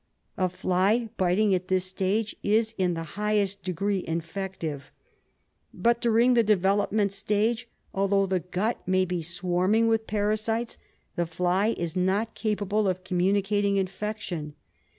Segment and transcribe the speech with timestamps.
[0.35, 4.91] A fly biting at this stage is in the highest degree infective.
[5.75, 10.79] But during the develop ment stage, although the gut may be swai'ming with para sites,
[11.17, 14.55] the fly is not capable of communicating infection.